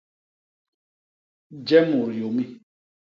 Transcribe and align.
Je 1.67 1.77
mut 1.91 2.11
yômi. 2.19 2.45